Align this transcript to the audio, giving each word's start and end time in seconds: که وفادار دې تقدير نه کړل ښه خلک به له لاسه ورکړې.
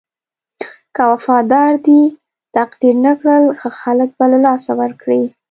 که 0.95 1.03
وفادار 1.11 1.71
دې 1.85 2.01
تقدير 2.55 2.95
نه 3.05 3.11
کړل 3.19 3.43
ښه 3.59 3.69
خلک 3.79 4.09
به 4.17 4.25
له 4.31 4.37
لاسه 4.45 4.71
ورکړې. 4.81 5.23